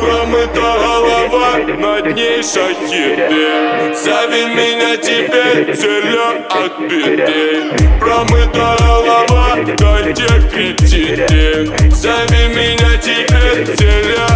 Промыта 0.00 0.60
голова, 0.60 1.58
над 1.78 2.14
ней 2.14 2.42
шахиды. 2.42 3.94
Зови 3.94 4.46
меня 4.54 4.96
теперь, 4.96 5.76
целя 5.76 6.44
от 6.50 6.78
беды. 6.80 7.70
Промыта 8.00 8.76
голова, 8.78 9.56
да 9.78 10.12
те 10.12 10.26
кретины. 10.52 11.90
Зови 11.90 12.48
меня 12.54 12.96
теперь, 13.02 13.76
целя 13.76 14.35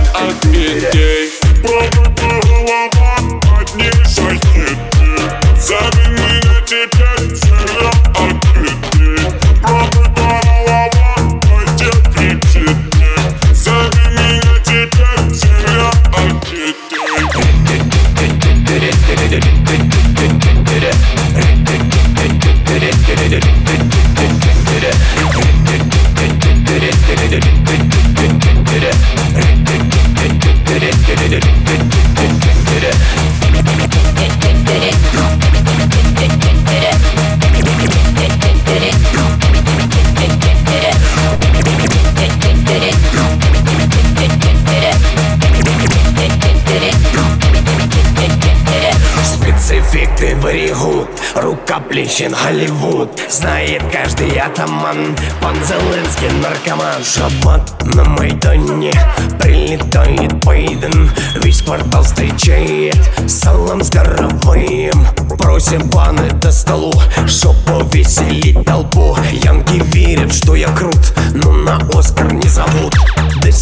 Спецэффекты 50.40 50.40
варигут, 50.40 51.10
рукоплещен 51.36 52.34
Голливуд 52.44 53.10
Знает 53.30 53.84
каждый 53.92 54.38
атаман, 54.38 55.16
пан 55.42 55.56
Зеленский 55.66 56.30
наркоман 56.42 57.04
Шаббат 57.04 57.84
на 57.94 58.04
Майдане, 58.04 58.92
прилетает 59.40 60.34
Байден 60.46 61.12
Весь 61.42 61.62
квартал 61.62 62.04
встречает 62.04 62.98
салам 63.28 63.84
с 63.84 63.90
горовым 63.90 65.06
Просим 65.38 65.90
паны 65.90 66.30
до 66.32 66.52
столу, 66.52 66.94
чтоб 67.28 67.56
повеселить 67.66 68.66
толпу 68.66 69.18
Янки 69.32 69.82
верят, 69.94 70.34
что 70.34 70.56
я 70.56 70.68
крут, 70.70 71.14
но 71.34 71.52
на 71.52 71.78
Оскар 71.94 72.32
не 72.34 72.48
зовут 72.48 72.94
До 73.18 73.19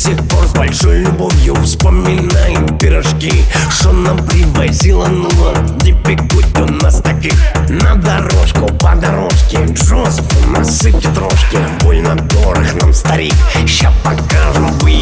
Сих 0.09 0.28
пор 0.28 0.47
с 0.47 0.53
большой 0.53 1.01
любовью 1.01 1.55
вспоминаем 1.56 2.78
пирожки. 2.78 3.45
Что 3.70 3.92
нам 3.92 4.17
привозила 4.27 5.06
Нула, 5.06 5.55
не 5.84 5.92
пекут 5.92 6.47
у 6.59 6.67
нас 6.83 7.03
таких. 7.03 7.34
На 7.69 7.95
дорожку 7.95 8.67
по 8.78 8.95
дорожке 8.95 9.59
Джозефу 9.67 10.48
насыпьте 10.48 11.09
трошки. 11.11 11.59
Больно 11.83 12.15
дорог 12.15 12.81
нам 12.81 12.95
старик, 12.95 13.34
ща 13.67 13.92
покажем 14.03 14.73
боевик 14.81 14.98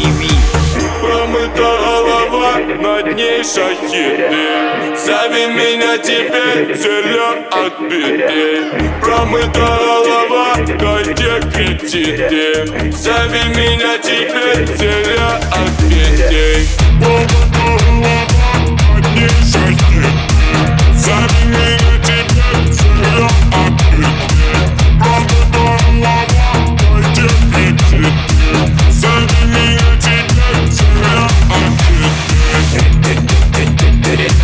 ней 3.47 3.53
шахиды 3.53 4.95
Зови 4.97 5.45
меня 5.47 5.97
теперь, 5.97 6.75
целя 6.77 7.47
от 7.51 7.79
беды 7.81 8.65
Промыта 9.01 9.79
голова, 9.79 10.55
да 10.79 11.03
те 11.13 11.39
кретины 11.51 12.91
Зови 12.91 13.43
меня 13.55 13.97
теперь, 13.99 14.67
целя 14.77 15.35
от 15.51 15.83
беды 15.83 16.56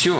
Все, 0.00 0.18